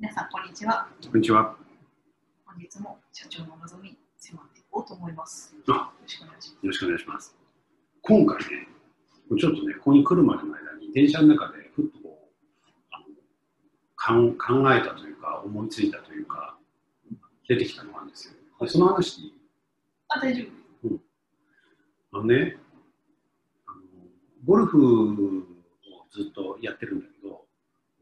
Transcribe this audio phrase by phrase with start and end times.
[0.00, 0.86] 皆さん、こんにちは。
[1.10, 1.56] こんにちは。
[2.46, 5.52] 本日も社長の望み、迫っていこうと思います。
[5.66, 6.52] あよろしくお願いします。
[6.52, 7.36] よろしくお願いします。
[8.02, 8.44] 今回ね、
[9.36, 12.34] ちょっとね、ここに来るまでの間に、電車の中でふっとこう
[13.96, 16.56] 考考えたというか、思いついたというか、
[17.48, 18.68] 出てきたのがあるんですよ。
[18.68, 19.34] その話でいい？
[20.10, 20.44] あ、大丈
[20.84, 20.96] 夫。
[22.12, 22.56] あのね、
[23.66, 23.80] あの
[24.46, 27.44] ゴルフをずっとやってるんだけど、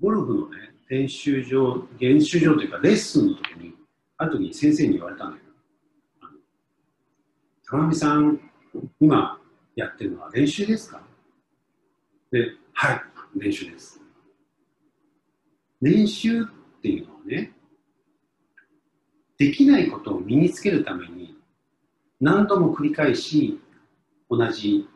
[0.03, 3.75] ゴルフのね、練習場、練習場というか、レッスンの時に、
[4.19, 5.43] ある時に先生に言われたんだよ。
[6.23, 6.31] あの
[7.65, 8.41] 高見さん、
[9.01, 9.41] 今
[9.75, 11.03] やってるのは練習ですか？
[12.31, 13.03] で、はい、
[13.37, 14.01] 練習です。
[15.81, 16.47] 練習っ
[16.81, 17.53] ていうのはね、
[19.39, 21.37] できないことを身につけるために、
[22.21, 23.61] 何度も繰り返し、
[24.31, 24.89] 同じ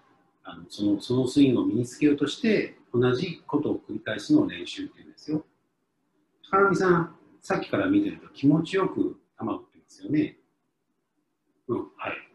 [0.44, 5.44] あのそのそのスイングを身につけようとして同じことを繰り返すのを練習って言うんですよ。
[6.50, 9.00] 高見さん、さっきから見てると気持ちよく球
[9.46, 10.36] を打ってますよね。
[11.68, 11.86] うん、はい、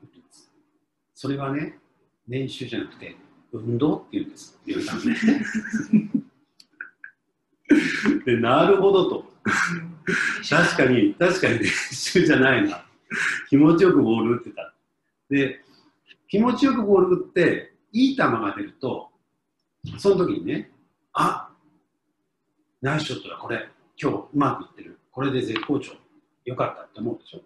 [0.04, 0.50] 打ってます。
[1.14, 1.78] それはね、
[2.26, 3.18] 練習じゃなくて
[3.52, 4.58] 運動って言うんです。
[4.66, 5.18] 言うたのね。
[8.26, 9.26] でなるほどと。
[10.50, 12.86] 確かに、確かに練習じゃないな。
[13.50, 14.74] 気持ちよくボール打ってた。
[15.30, 15.62] で、
[16.30, 19.12] 気持ちよくボール打って、いい球が出ると、
[19.98, 20.72] その時にね、
[21.12, 21.50] あ
[22.82, 23.70] ナイスショットだ、これ、
[24.02, 25.94] 今日うまくいってる、これで絶好調、
[26.46, 27.42] よかったって思うでしょ。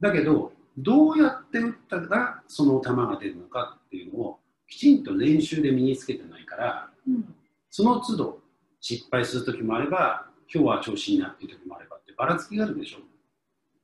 [0.00, 7.34] だけど、どうやって打ったらその球が出るのかっていうのを、きちんと練習で身につけてないから、うん。
[7.70, 8.40] その都度
[8.80, 12.98] 失敗する時もあれば、今日は調子いいなっていう時もあればって、ばらつきがあるでしょ。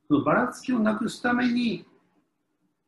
[0.09, 1.87] そのばらつきをなくすために、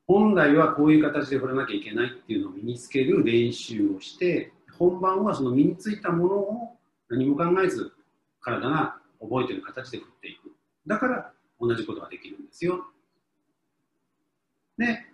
[0.07, 7.94] 本来はこういう形で振らなきゃいけないっていうのを身につける練習をして、本番はその身についたものを何も考えず、
[8.45, 10.53] 体が覚えてる形で振っていく。
[10.87, 12.85] だから同じことができるんですよ。
[14.77, 15.05] で、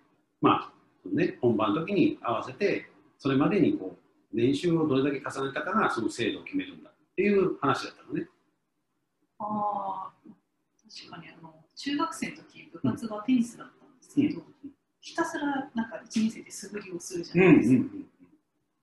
[0.41, 2.87] まあ、ね、本番の時に合わせて、
[3.19, 3.97] それまでにこ
[4.33, 8.27] う練習をどれだけ重ねたかがその精度を決めるんだっていう話だったのね。
[9.39, 10.13] ああ、
[10.89, 14.43] 確かにあの、中学生の時、部活がテニスだったんですけど、
[15.01, 17.85] ひたすらなんか1年生で素振りをするじゃないですか。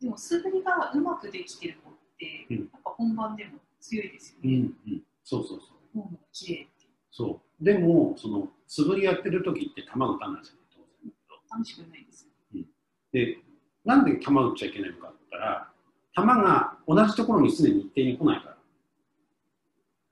[0.02, 4.70] でも素振りがうまくできてる子って、うんやっぱ本番でも強いですようんうんね。
[4.88, 6.04] うんそうそうそう。
[6.32, 7.64] 綺麗ってそう。
[7.64, 11.36] でも、その素振りやってる時って球打たないじゃない、当然だけど。
[11.52, 12.64] 楽しくないですよ。
[13.12, 13.38] で、
[13.84, 15.72] なんで球打っちゃいけないのかって言ったら、
[16.16, 18.58] 球が同じところに常に一定に来ないから。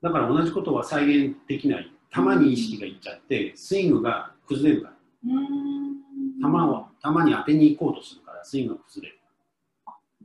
[0.02, 1.90] だから同じことは再現できない。
[2.14, 4.96] 球に意識がいっちゃって、スイングが崩れるから。
[5.24, 9.15] 球を、球に当てに行こうとするから、スイングが崩れる。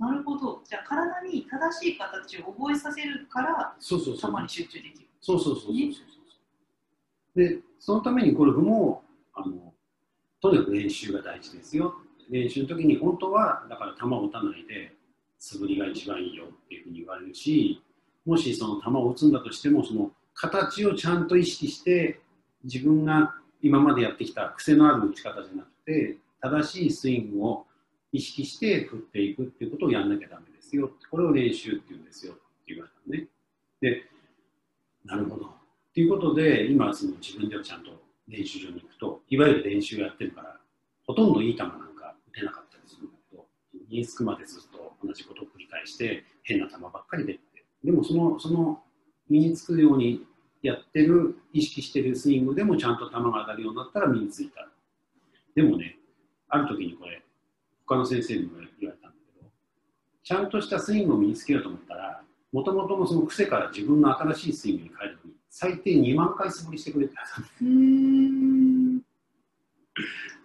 [0.02, 0.64] なるほど。
[0.68, 4.36] じゃあ体に正しい形を覚えさせるから、そうそうそう。
[4.36, 5.08] 球に集中できる。
[5.22, 6.02] そうそうそうそうそうそ
[7.36, 7.40] う。
[7.40, 9.04] で、そのためにゴルフも、
[9.36, 9.76] あの、
[10.42, 11.94] とにかく練習が大事ですよ。
[12.32, 14.92] 練習の時に本当は、だから球を打たないで、
[15.38, 17.84] 素振りが一番いいよっていうふうに言われるし、
[18.26, 22.20] もしその球を打つんだとしても、その形をちゃんと意識して、
[22.64, 27.68] 自分が今までやってきた癖のある打ち方じゃなくて、正しいスイングを
[28.12, 30.92] 意識して振っていくっていうことをやんなきゃダメですよ。
[31.10, 33.30] これを練習っていうんですよって言われたのね。
[33.82, 34.04] で、
[35.06, 35.46] なるほど。
[35.46, 37.92] っていうことで、今その自分ではちゃんと
[38.28, 40.60] 練習場に行くと、いわゆる練習やってるから、
[41.06, 43.46] ほとんどいい球なんか打てなかったりするんだけど、
[43.90, 47.40] 身につくまでずっと同じことを繰り返して、変な球ばっかり出て、
[47.84, 48.84] でもその、その
[49.30, 50.26] 身につくように
[50.62, 54.70] やってる、意識してるスイングでもちゃんと球が当たるようになったら身についた。
[55.56, 55.98] でもね、
[56.48, 57.21] ある時にこれ、
[57.92, 59.50] 他の先生にも言われたんだけど、
[60.24, 67.16] ちゃんとしたスイングを身につけようと思ったら、もともとのその癖から自分の新しいスイングに変えるのに、最低2万回素振りしてくれって
[67.62, 67.66] 言
[68.96, 69.02] わ。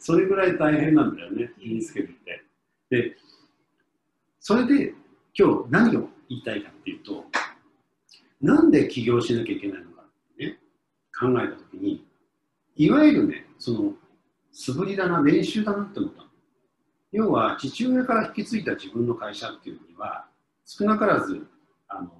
[0.00, 2.42] それぐらい大変なんだよね、身につけるって。
[2.90, 3.16] で、
[4.40, 4.92] それで
[5.38, 7.26] 今日何を言いたいかっていうと、
[8.40, 10.58] なんで起業しなきゃいけないのかってね、
[11.16, 12.04] 考えたときに、
[12.74, 13.94] いわゆるね、その
[14.50, 16.25] 素振りだな、練習だなって思ったの。
[17.16, 20.26] 要は、父親から引き継いだ自分の会社っていうのには、
[20.66, 21.46] 少なからず、
[21.88, 22.10] あの、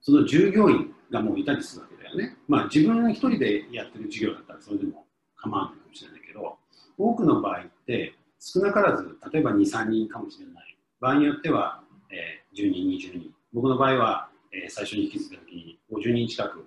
[0.00, 2.38] その従業員がもういたりするわけだよね。
[2.48, 5.06] まあ自分一人でやってる事業だったらそれでも
[5.36, 6.56] 構わないかもしれないけど、
[6.96, 10.78] 多くの場合って少なからず、例えば2、3人かもしれない。
[11.00, 13.34] 場合によっては、えー10人、20人。
[13.52, 16.66] 僕の場合は、えー最初に引き継いだ時に50人近く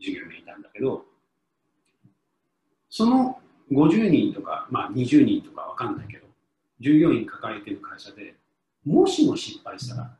[0.00, 1.04] 従業員がいたんだけど、
[2.88, 3.38] その
[3.70, 6.26] 50人とか、まあ20人とかわかんないけど、
[6.80, 8.34] 従業員抱えてる会社で、
[8.84, 10.16] もしも失敗したら、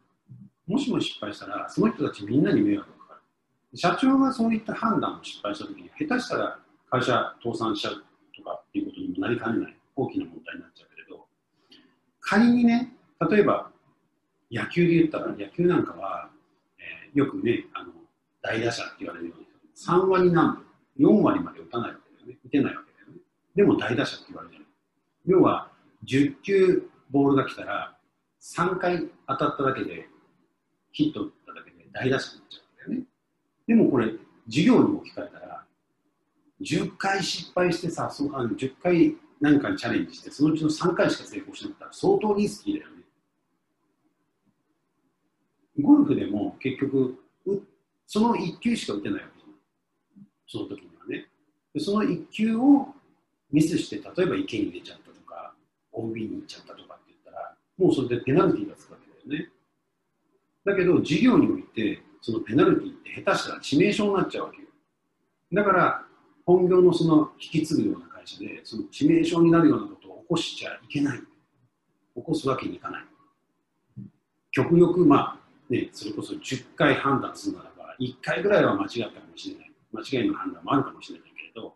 [0.67, 3.79] もしも失敗したら、その人たちみんなに迷惑がかかる。
[3.79, 6.59] 社長がそういった判断を失敗したときに、下手したら
[6.91, 7.13] 会社
[7.43, 8.05] 倒産しちゃう
[8.37, 11.27] とかっていうことにもなりかねない大きな問題になっちゃうけれど、
[12.21, 12.93] 仮にね、
[13.31, 13.71] 例えば
[14.51, 16.29] 野球で言ったら、野球なんかは、
[16.79, 17.93] えーよくね、あの
[18.43, 20.65] 大打者って言われるように、3割何分、
[20.99, 22.39] 4割まで打たないわけだよね。
[22.45, 22.86] 打てないわけ。
[23.57, 24.67] でも大打者って言われる。
[25.27, 25.73] 要は、
[26.05, 27.97] 10球ボールが来たら、
[28.43, 30.07] 3回当たっただけで、
[30.93, 33.07] ヒット打っただけで大打者になっちゃうんだよね。
[33.67, 34.13] でもこれ、
[34.47, 35.65] 授業に置き換えたら、
[36.61, 42.97] 10回失敗してさ、そあの10回何かにチャレンジして、そのうちの3回しか成功しなかったら相当リスキーだよね。
[45.81, 47.19] ゴルフでも結局、
[48.07, 50.27] その1球しか打てないわけじゃない。
[50.47, 51.27] その時にはね。
[51.79, 52.96] その1球を
[53.51, 55.55] ミスして、例えば池に入れちゃったとか、
[55.93, 59.51] OB に行っちゃったとかって言ったら、もうそれでペナルティーがつくわけだよね。
[60.65, 64.69] だけど、授業において、そのペナルティーって下手したら致命傷になっちゃうわけよ。
[65.53, 66.05] だから、
[66.45, 71.19] 本業のその引き継ぐような会社で、その致命傷になるようなことを起こしちゃいけない。
[71.19, 73.05] 起こすわけにいかない。
[74.51, 79.73] 極力、まあ、ね、それこそ10回判断するならば、1回ぐらいは間違ったかもしれない。
[79.93, 81.75] 間違いの判断もあるかもしれないけれど、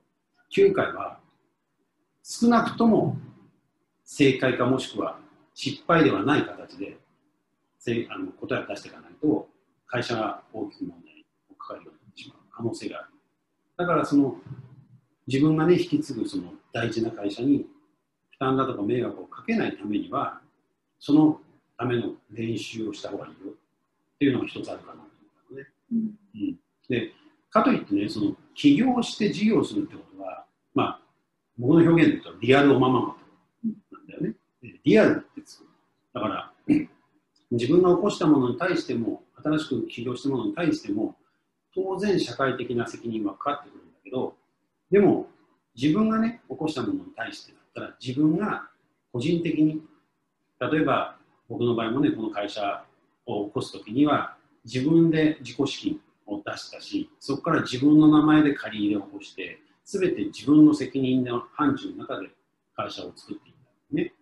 [0.57, 1.20] 9回は
[2.33, 3.17] 少なくとも
[4.05, 5.19] 正解かもしくは
[5.53, 6.97] 失敗ではない形で
[7.81, 9.49] せあの答えを出していかないと、
[9.89, 13.09] 会社が大きく問題を抱えるようになってしまう可能性がある。
[13.79, 14.37] だからその
[15.27, 17.67] 自分がね、引き継ぐその大事な会社に
[18.31, 20.41] 負担だとか迷惑をかけないためには、
[21.01, 21.41] その
[21.77, 23.55] ための練習をした方がいいよっ
[24.21, 25.09] ていうのが一つあるかなと思っ
[25.49, 25.67] たのね。
[25.93, 25.99] うん
[26.37, 27.13] うん、で
[27.51, 29.97] かといってね、その起業して事業するって
[31.61, 33.19] 僕の表現で言うとリアルおままごと
[33.93, 34.35] なんだよね。
[34.83, 35.67] リアルってつく。
[36.15, 36.53] だから、
[37.53, 41.17] 自分が起こしたものに対しても、新しく起業したものに対しても、
[41.75, 44.35] 当然社会的な責任はかかってくるんだけど、
[44.91, 45.29] でも、
[45.75, 48.69] 自分がね、起こしたものに対してだったら、自分が
[49.13, 49.83] 個人的に、
[50.61, 51.17] 例えば
[51.49, 52.85] 僕の場合もね、この会社
[53.27, 59.61] を起こすときには、自分で自己資金を出したし、そこから自分の名前で借り入れを起こして、
[59.91, 62.29] すべて自分の責任の範疇の中で
[62.77, 63.55] 会社を作っていっ
[63.91, 63.97] た。
[63.97, 64.15] ね。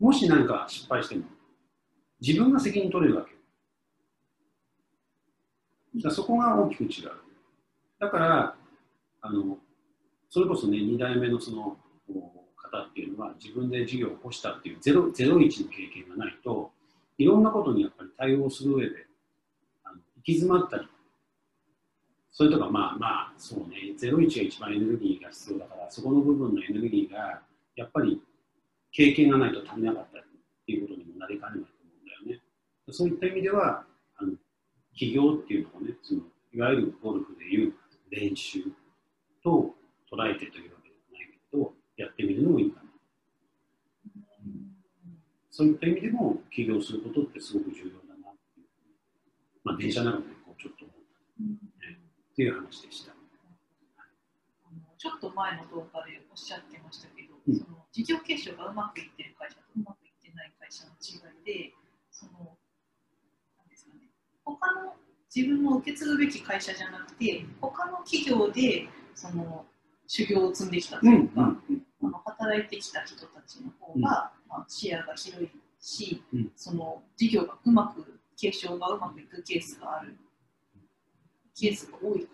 [0.00, 1.24] もし何か失敗しても、
[2.22, 3.32] 自分が責任取れるわけ。
[6.00, 7.10] だそこが大きく違う。
[7.98, 8.56] だから、
[9.20, 9.58] あの、
[10.30, 11.76] それこそね、2代目のその
[12.56, 16.72] 方っていうのは、自分で事業を起こしたっていうゼロ01の経験がないと、
[17.18, 19.06] いろんなことにやっぱり対応する上で、
[19.84, 20.88] あの行き詰まったり、
[22.36, 27.40] それとかまあまあ、そうね、01が一番エネルギーが必要だから、そこの部分のエネルギーが、
[27.76, 28.20] やっぱり
[28.92, 30.26] 経験がないと足りなかったりっ
[30.66, 32.42] ていうことにもなりかねないと思うんだよね。
[32.90, 33.86] そういった意味では、
[34.18, 34.34] あの
[34.94, 36.20] 起業っていうのをね、その
[36.52, 37.72] いわゆるゴルフでいう
[38.10, 38.64] 練習
[39.42, 39.74] と
[40.12, 42.90] 捉えてというわけでもないけど、やってみるのもいいかな。
[45.50, 48.66] そういった意味でも起業することってすごく重要だなっていう。
[49.64, 51.00] まあ電車なのでこうちょっと思った
[51.40, 52.05] うん
[52.36, 53.12] っていう話でした。
[53.12, 57.56] あのちょっと前の動画でおっしゃってましたけど、うん。
[57.56, 61.72] その事業継承がうまくいってる会社とうまくいってない会社の違いで、
[62.12, 62.58] その
[63.56, 64.12] なんですかね、
[64.44, 64.92] 他の
[65.34, 69.64] 自分の受け継ぐべき会社じゃなくて、他の企業でその
[70.06, 71.56] 修行を積んできたというか、
[72.02, 75.48] あの働いてきた人たちの方が、まあ、視野が広い
[75.80, 76.52] し、うん。
[76.54, 80.18] その事業がうまく継承がうまくいくケースがある。
[81.58, 82.28] ケースが多い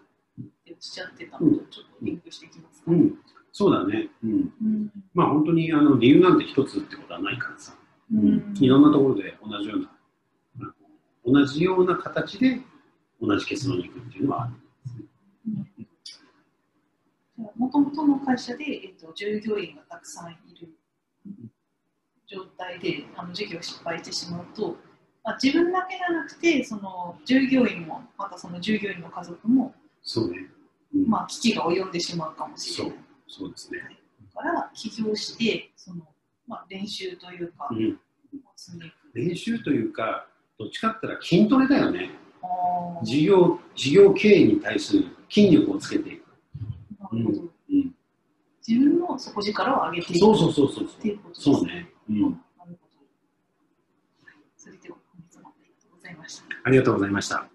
[0.63, 3.15] っておっしゃってたのとちょっとリンクしてきますか、うん、
[3.53, 4.09] そうだね。
[4.25, 4.31] うん。
[4.31, 4.91] うん。
[5.13, 7.75] まあ本当にあの理由なんて一つってことはないからさ、
[8.13, 8.55] うん。
[8.59, 10.75] いろんなところで同じような、
[11.27, 12.61] 同じような形で
[13.21, 14.55] 同じ結論に行くっていうのはある。
[17.57, 20.69] もともとの会社で、えっと、従業員がたくさんいる
[22.27, 24.77] 状態であの事業を失敗してしまうと、
[25.25, 30.39] まあ、自分だけじゃなくてその従業員もまたその従業員の家族も、そうね。
[30.95, 33.81] うんまあ、危機が及んでしまうかもしれないそうですね。
[34.35, 36.03] から起業してその、
[36.47, 37.99] まあ、練習というか、うん。
[39.15, 40.27] 練習というか、
[40.59, 42.11] どっちかって言ったら筋トレだよね。
[43.03, 46.27] 事業、事業経営に対する筋力をつけていく。
[46.99, 47.41] なるほど
[47.71, 47.95] うん。
[48.67, 51.55] 自分の底力を上げていくそうそうそうそうっていうことですね。
[51.55, 51.89] そうね。
[52.09, 52.21] うん。
[52.23, 52.79] なるほど。
[54.57, 56.45] それでは本日もありがとうございました。
[56.65, 57.52] ありがとうございました。